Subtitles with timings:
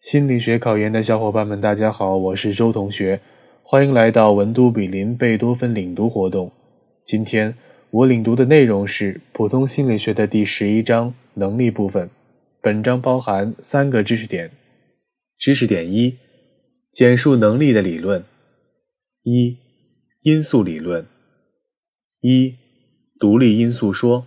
[0.00, 3.20] 心理学考研的小伙伴们，大家好，我是周同学，
[3.62, 6.50] 欢迎来到文都比林贝多芬领读活动。
[7.04, 7.54] 今天
[7.90, 12.08] 我领读的内容是普通心理学的第十一章能力部分。
[12.62, 14.50] 本章包含三个知识点。
[15.36, 16.16] 知识点一：
[16.90, 18.24] 简述能力的理论。
[19.24, 19.58] 一、
[20.22, 21.06] 因素理论。
[22.22, 22.54] 一、
[23.18, 24.26] 独立因素说。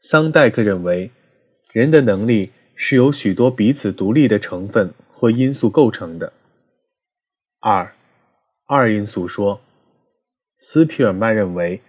[0.00, 1.10] 桑代克认为，
[1.74, 2.52] 人的能力。
[2.84, 6.32] 是由许多彼此独立的成分或因素构成的。
[7.60, 7.94] 二，
[8.66, 9.60] 二因素说，
[10.58, 11.80] 斯皮尔曼认为，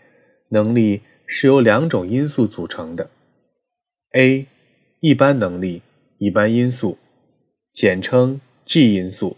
[0.50, 3.10] 能力是由两种因素组成的
[4.12, 4.46] ：a，
[5.00, 5.82] 一般能力，
[6.20, 7.00] 一般因素，
[7.74, 9.38] 简称 G 因素，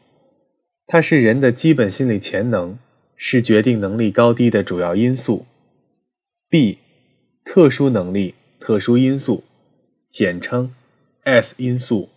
[0.86, 2.78] 它是人的基本心理潜能，
[3.16, 5.46] 是决定能力高低的主要因素
[6.50, 6.80] ；b，
[7.46, 9.46] 特殊能力，特殊因素，
[10.10, 10.76] 简称。
[11.26, 12.10] S 因素，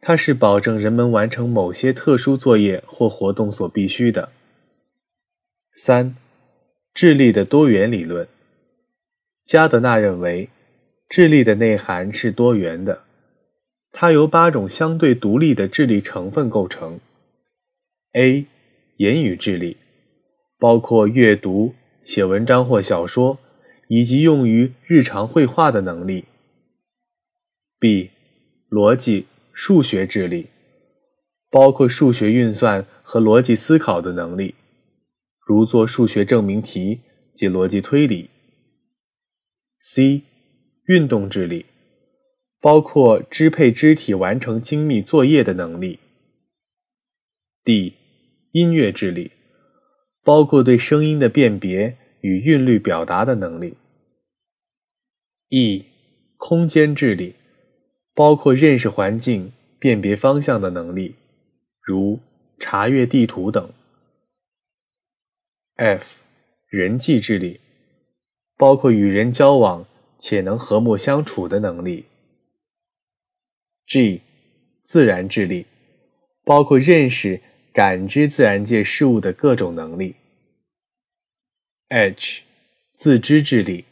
[0.00, 4.32] 它是保证人们完成某些特殊作业或活动所必须的。
[5.72, 6.16] 三、
[6.92, 8.26] 智力的多元理论。
[9.44, 10.50] 加德纳认为，
[11.08, 13.04] 智力的内涵是多元的，
[13.92, 16.98] 它由八种相对独立的智力成分构成。
[18.14, 18.46] A.
[18.96, 19.76] 言语智力，
[20.58, 23.38] 包括阅读、写文章或小说，
[23.86, 26.24] 以及用于日常绘画的能力。
[27.78, 28.10] B.
[28.76, 29.24] 逻辑、
[29.54, 30.48] 数学智力，
[31.50, 34.54] 包括数学运算和逻辑思考的能力，
[35.46, 37.00] 如做数学证明题
[37.34, 38.28] 及逻辑推理。
[39.80, 40.24] C.
[40.88, 41.64] 运动智力，
[42.60, 45.98] 包括支配肢体完成精密作业的能力。
[47.64, 47.94] D.
[48.52, 49.30] 音乐智力，
[50.22, 53.78] 包括对声音的辨别与韵律表达的能力。
[55.48, 55.86] E.
[56.36, 57.36] 空间智力。
[58.16, 61.16] 包括认识环境、辨别方向的能力，
[61.82, 62.18] 如
[62.58, 63.70] 查阅地图等。
[65.74, 66.16] F.
[66.66, 67.60] 人际智力，
[68.56, 69.86] 包括与人交往
[70.18, 72.06] 且能和睦相处的能力。
[73.86, 74.22] G.
[74.82, 75.66] 自然智力，
[76.42, 77.42] 包括认识、
[77.74, 80.14] 感知自然界事物的各种能力。
[81.88, 82.40] H.
[82.94, 83.84] 自知智力，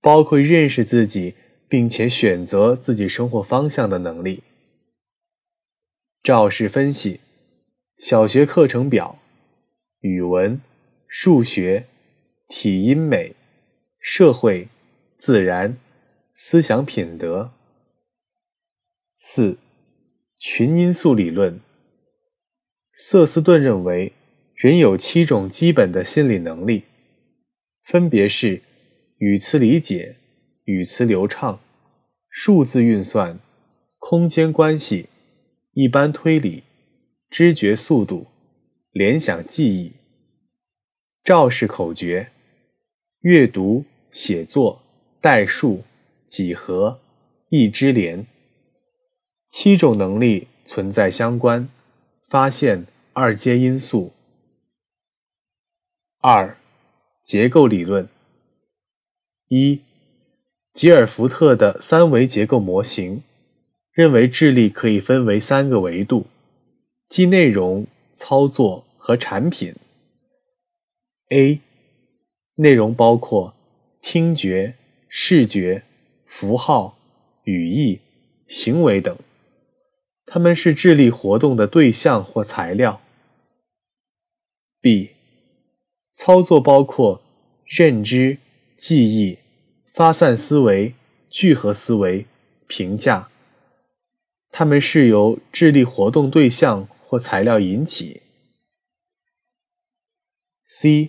[0.00, 1.34] 包括认识自己。
[1.76, 4.42] 并且选择自己生活方向的能力。
[6.22, 7.20] 肇事分析：
[7.98, 9.18] 小学课程表，
[10.00, 10.58] 语文、
[11.06, 11.84] 数学、
[12.48, 13.36] 体音美、
[14.00, 14.68] 社会、
[15.18, 15.76] 自然、
[16.34, 17.52] 思想品德。
[19.18, 19.58] 四、
[20.38, 21.60] 群因素理论。
[22.94, 24.14] 瑟斯顿认为，
[24.54, 26.84] 人有七种基本的心理能力，
[27.84, 28.62] 分别是
[29.18, 30.16] 语词理解。
[30.64, 31.60] 语词流畅、
[32.38, 33.40] 数字运算、
[33.96, 35.08] 空间关系、
[35.72, 36.64] 一般推理、
[37.30, 38.26] 知觉速度、
[38.92, 39.94] 联想记忆、
[41.24, 42.30] 肇事口诀、
[43.20, 44.82] 阅读、写作、
[45.18, 45.82] 代数、
[46.26, 47.00] 几何、
[47.48, 48.26] 一知连。
[49.48, 51.66] 七种能力存在相关，
[52.28, 54.12] 发现二阶因素。
[56.20, 56.54] 二、
[57.24, 58.06] 结构理论。
[59.48, 59.80] 一。
[60.76, 63.22] 吉尔福特的三维结构模型
[63.92, 66.26] 认为，智力可以分为三个维度，
[67.08, 69.74] 即内容、操作和产品。
[71.30, 71.62] A.
[72.56, 73.54] 内容包括
[74.02, 74.74] 听觉、
[75.08, 75.82] 视觉、
[76.26, 76.98] 符号、
[77.44, 78.00] 语义、
[78.46, 79.16] 行为等，
[80.26, 83.00] 它们是智力活动的对象或材料。
[84.82, 85.12] B.
[86.14, 87.22] 操作包括
[87.64, 88.36] 认知、
[88.76, 89.38] 记忆。
[89.96, 90.92] 发散思维、
[91.30, 92.26] 聚合思维、
[92.66, 93.30] 评价，
[94.50, 98.20] 它们是由智力活动对象或材料引起。
[100.66, 101.08] C，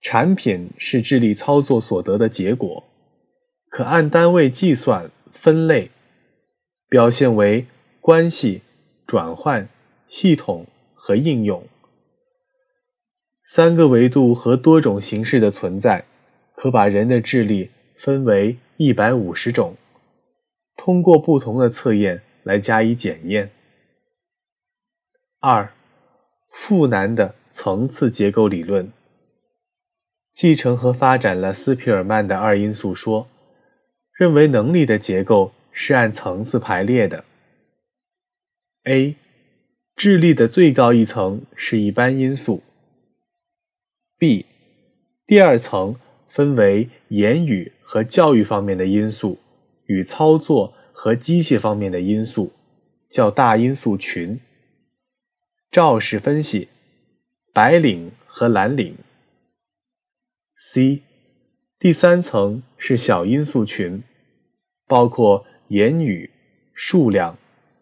[0.00, 2.82] 产品是智力操作所得的结果，
[3.68, 5.92] 可按单位计算、分类，
[6.88, 7.64] 表现为
[8.00, 8.62] 关系、
[9.06, 9.68] 转换、
[10.08, 11.64] 系统和应用。
[13.46, 16.04] 三个维度和多种形式的存在，
[16.56, 17.70] 可把人的智力。
[18.04, 19.78] 分为一百五十种，
[20.76, 23.50] 通过不同的测验来加以检验。
[25.40, 25.72] 二，
[26.50, 28.92] 富难的层次结构理论，
[30.34, 33.26] 继承和发展了斯皮尔曼的二因素说，
[34.12, 37.24] 认为能力的结构是按层次排列的。
[38.82, 39.16] A，
[39.96, 42.62] 智力的最高一层是一般因素。
[44.18, 44.44] B，
[45.26, 45.96] 第二层
[46.28, 47.72] 分为言语。
[47.84, 49.38] 和教育方面的因素
[49.86, 52.52] 与操作和机械方面的因素，
[53.10, 54.40] 叫大因素群。
[55.70, 56.68] 照式分析：
[57.52, 58.96] 白领和蓝领。
[60.56, 61.02] C，
[61.78, 64.02] 第三层是小因素群，
[64.86, 66.30] 包括言语、
[66.72, 67.36] 数量、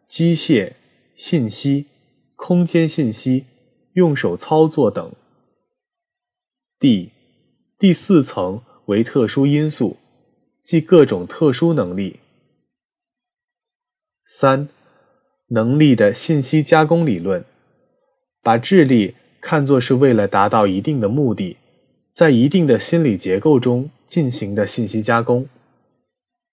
[0.09, 0.73] 机械、
[1.15, 1.87] 信息、
[2.35, 3.45] 空间信息、
[3.93, 5.15] 用手操作等。
[6.81, 7.11] D，
[7.79, 9.97] 第四层为特殊因素，
[10.63, 12.21] 即各种特殊能力。
[14.29, 14.69] 三，
[15.49, 17.45] 能力的信息加工理论，
[18.43, 21.57] 把智力看作是为了达到一定的目的。
[22.15, 25.49] 在一定的心理结构中进行的信息加工，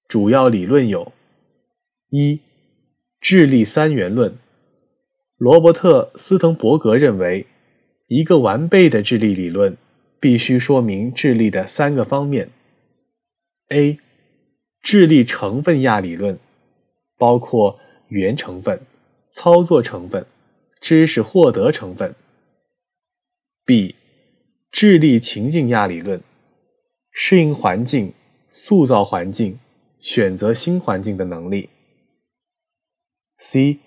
[0.08, 1.12] 主要理论有：
[2.12, 2.40] 一、
[3.20, 4.38] 智力三元论。
[5.38, 7.46] 罗伯特·斯滕伯格认为，
[8.08, 9.76] 一个完备的智力理论
[10.20, 12.50] 必须说明智力的三个方面
[13.70, 14.00] ：a、
[14.82, 16.38] 智力成分亚理论，
[17.18, 17.80] 包括
[18.10, 18.82] 原成分、
[19.32, 20.26] 操作成分、
[20.82, 22.16] 知识获得成分
[23.66, 23.96] ；b、
[24.72, 26.22] 智力情境亚理论，
[27.12, 28.14] 适应环境、
[28.50, 29.58] 塑造环境、
[30.00, 31.70] 选择新环境的能力。
[33.38, 33.80] C.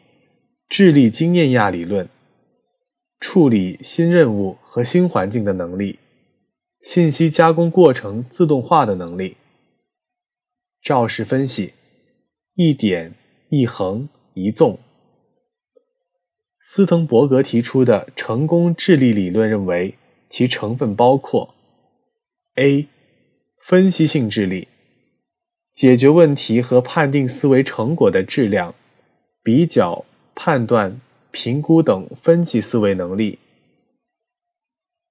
[0.69, 2.09] 智力经验亚理论，
[3.21, 5.99] 处理新任务和新环境的能力，
[6.83, 9.37] 信息加工过程自动化的能力。
[10.83, 11.73] 赵氏分析：
[12.55, 13.15] 一点
[13.49, 14.79] 一横一纵。
[16.61, 19.97] 斯滕伯格提出的成功智力理论认为。
[20.33, 21.55] 其成分包括
[22.55, 22.89] ：A.
[23.61, 24.67] 分析性智力，
[25.75, 28.75] 解决问题和判定思维成果的质量、
[29.43, 33.41] 比较、判断、评估等分析思维能力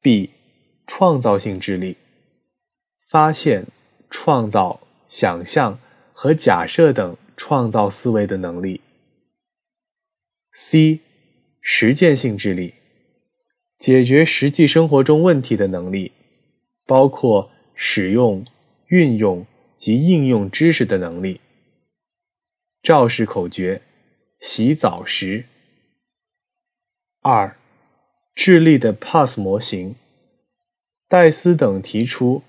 [0.02, 0.32] ；B.
[0.94, 1.96] 创造性智力，
[3.08, 3.66] 发现、
[4.10, 5.80] 创造、想象
[6.12, 8.82] 和假设等创造思维的能力
[10.54, 11.00] ；C.
[11.62, 12.74] 实践性智力。
[13.80, 16.12] 解决实际生活中问题的能力，
[16.86, 18.46] 包括使用、
[18.88, 19.48] 运用
[19.78, 21.40] 及应用知识的能力。
[22.84, 23.82] 赵氏口诀：
[24.42, 25.46] 洗澡时。
[27.22, 27.56] 二、
[28.36, 29.96] 智力的 PASS 模型。
[31.12, 32.42] 戴斯等提出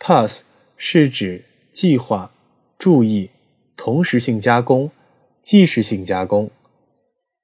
[0.00, 0.40] ，PASS
[0.78, 2.32] 是指计划、
[2.78, 3.28] 注意、
[3.76, 4.90] 同时性加工、
[5.42, 6.50] 即时性加工，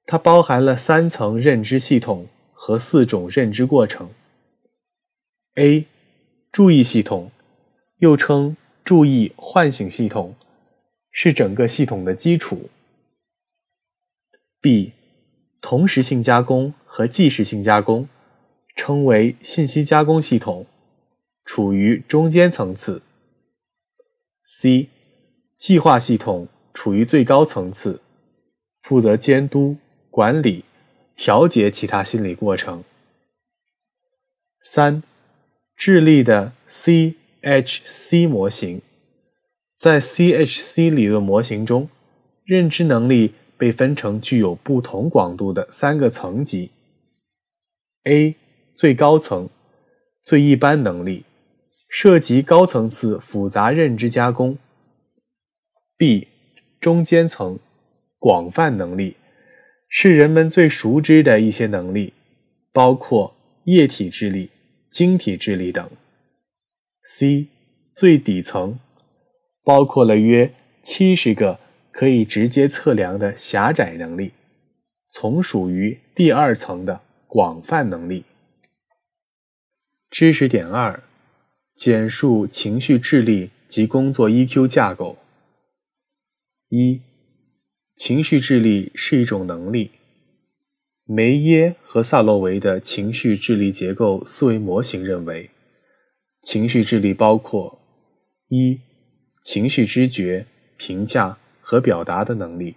[0.07, 2.27] 它包含了三层认知系统。
[2.57, 4.09] 和四种认知过程。
[5.55, 5.85] A.
[6.51, 7.29] 注意系统，
[7.99, 10.35] 又称注意唤醒系统，
[11.11, 12.69] 是整个系统的基础。
[14.59, 14.93] B.
[15.61, 18.07] 同时性加工和即时性加工，
[18.75, 20.65] 称为信息加工系统，
[21.43, 23.01] 处于中间层次。
[24.45, 24.89] C.
[25.57, 28.01] 计划系统处于最高层次，
[28.81, 29.77] 负责监督
[30.09, 30.65] 管理。
[31.17, 32.83] 调节其他心理过程。
[34.61, 35.01] 三、
[35.77, 38.81] 智力的 CHC 模型，
[39.77, 41.87] 在 CHC 理论模型中，
[42.43, 46.71] 认知能力被分成具有不同广度的三个层级
[48.03, 48.35] ：A
[48.75, 49.49] 最高层，
[50.21, 51.23] 最一般能力，
[51.87, 54.57] 涉及高层次复杂认知加工
[55.97, 56.27] ；B
[56.81, 57.57] 中间层，
[58.19, 59.15] 广泛能力。
[59.87, 62.11] 是人们最熟知的一些能力，
[62.73, 64.49] 包括液体智力、
[64.91, 65.89] 晶体智力等。
[67.05, 67.47] C
[67.93, 68.77] 最底层，
[69.63, 70.51] 包括了约
[70.81, 71.59] 七十个
[71.93, 74.33] 可以直接测量的狭窄能力，
[75.13, 78.25] 从属于第二层的广泛能力。
[80.09, 81.03] 知识点二：
[81.75, 85.17] 简述情绪智力及工作 EQ 架构。
[86.69, 87.01] 一
[87.95, 89.91] 情绪智力是一种能力。
[91.03, 95.51] 梅耶和萨洛维的情绪智力结构思维模型认为，
[96.41, 97.79] 情绪智力包括：
[98.47, 98.79] 一、
[99.43, 100.47] 情绪知觉、
[100.77, 102.75] 评价和表达的能力；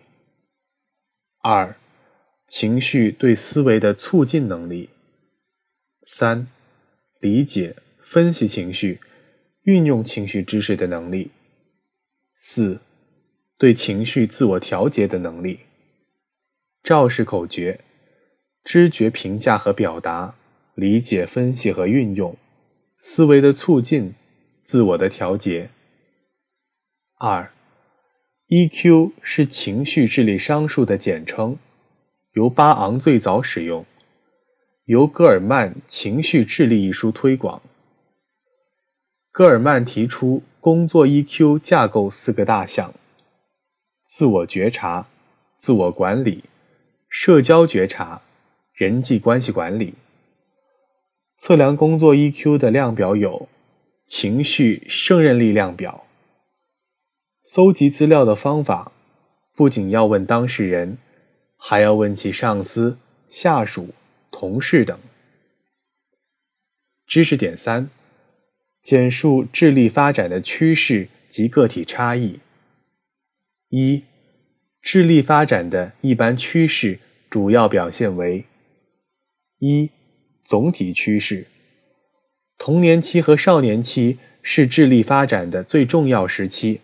[1.43, 1.77] 二、
[2.47, 4.91] 情绪对思维的促进能力；
[6.05, 6.49] 三、
[7.21, 9.01] 理解、分析情绪、
[9.63, 11.31] 运用情绪知识的能力；
[12.37, 12.81] 四。
[13.61, 15.59] 对情绪自我调节的能力。
[16.81, 17.81] 赵氏口诀：
[18.63, 20.37] 知觉、评价和表达，
[20.77, 22.37] 理解、分析和运用，
[23.01, 24.15] 思维的促进，
[24.63, 25.71] 自我的调节。
[27.19, 27.53] 二
[28.47, 31.59] ，EQ 是情绪智力商数的简称，
[32.35, 33.85] 由巴昂最早使用，
[34.89, 37.61] 由戈尔曼《情绪智力》一书推广。
[39.31, 42.95] 戈尔曼提出工作 EQ 架构四个大项。
[44.07, 45.07] 自我觉察、
[45.59, 46.45] 自我管理、
[47.07, 48.23] 社交觉察、
[48.73, 49.93] 人际关系管理。
[51.39, 53.47] 测量工作 EQ 的量表有
[54.07, 56.07] 情绪胜任力量表。
[57.45, 58.93] 搜集资料的方法
[59.55, 60.97] 不仅要问当事人，
[61.59, 62.97] 还要问其上司、
[63.29, 63.91] 下属、
[64.39, 64.97] 同事等。
[67.09, 67.91] 知识点三：
[68.81, 72.39] 简述智力发展的趋势及个体差异。
[73.71, 74.05] 一、
[74.81, 78.45] 智力发展的一般趋势主要表现为：
[79.59, 79.91] 一、
[80.45, 81.49] 总体趋势。
[82.57, 86.81] 童年期和少年期是智力发展的最重要时期，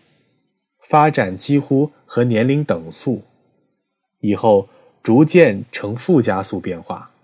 [0.83, 3.23] 发展几乎和年龄等速，
[4.19, 4.67] 以后
[5.01, 7.14] 逐渐呈负加速变化。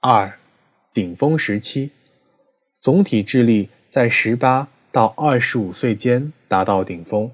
[0.00, 0.38] 二。
[0.94, 1.90] 顶峰时期，
[2.80, 7.30] 总体智力在十八到二十五岁间达到顶峰，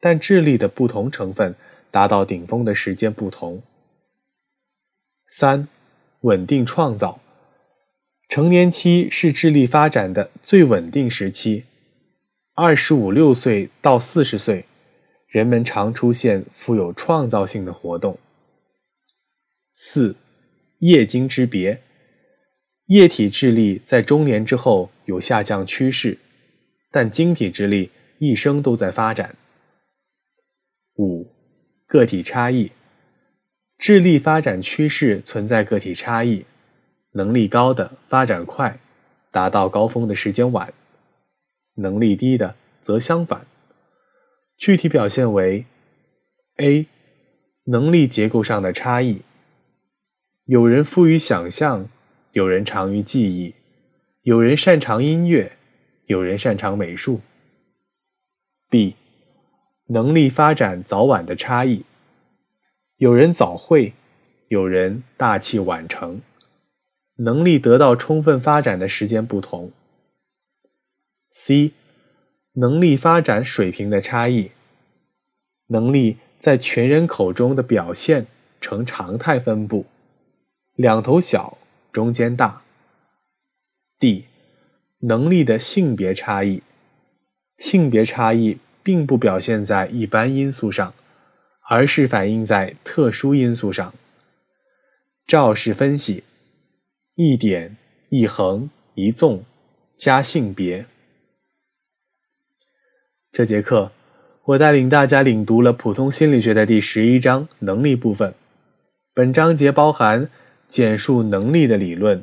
[0.00, 1.54] 但智力的不同成分
[1.90, 3.62] 达到顶峰的时间不同。
[5.28, 5.68] 三、
[6.22, 7.20] 稳定创造，
[8.30, 11.64] 成年期是智力发展的最稳定时期，
[12.54, 14.64] 二十五六岁到四十岁，
[15.28, 18.18] 人们常出现富有创造性的活动。
[19.74, 20.16] 四、
[20.80, 21.80] 液晶之别。
[22.86, 26.18] 液体智力在中年之后有下降趋势，
[26.90, 29.36] 但晶体智力一生都在发展。
[30.96, 31.26] 五、
[31.86, 32.72] 个体差异，
[33.78, 36.44] 智力发展趋势存在个体差异，
[37.12, 38.78] 能力高的发展快，
[39.30, 40.68] 达到高峰的时间晚；
[41.76, 43.46] 能力低的则相反。
[44.58, 45.64] 具体表现为
[46.56, 46.86] ：A.
[47.64, 49.22] 能力结构上的差异，
[50.50, 51.88] 有人富于想象。
[52.32, 53.54] 有人长于记忆，
[54.22, 55.52] 有人擅长音乐，
[56.06, 57.20] 有人擅长美术。
[58.68, 58.96] B，
[59.86, 61.84] 能力发展早晚的差异，
[62.96, 63.94] 有人早会，
[64.48, 66.20] 有人大器晚成，
[67.16, 69.70] 能力得到充分发展的时间不同。
[71.30, 71.72] C，
[72.54, 74.50] 能力发展水平的差异，
[75.68, 78.26] 能力在全人口中的表现
[78.60, 79.86] 呈常态分布，
[80.80, 81.58] 两头小。
[81.92, 82.62] 中间大。
[83.98, 84.26] D，
[85.00, 86.62] 能力的性别差异，
[87.58, 90.94] 性别差异并不表现在一般因素上，
[91.68, 93.92] 而是反映在特殊因素上。
[95.26, 96.22] 赵氏分析：
[97.16, 97.76] 一点
[98.10, 99.44] 一横一纵
[99.96, 100.86] 加性别。
[103.32, 103.90] 这节课，
[104.44, 108.32] 我带领大家领读了普通心理学的第十一章能力部分。
[109.12, 110.30] 本章节包含。
[110.70, 112.22] 简述能力的理论，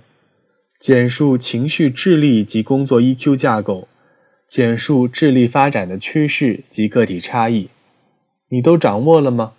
[0.80, 3.90] 简述情绪智力及工作 EQ 架构，
[4.48, 7.68] 简述智力发展的趋势及个体差异，
[8.48, 9.52] 你都掌握了吗？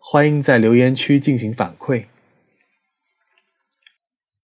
[0.00, 2.06] 欢迎在留言区进行反馈。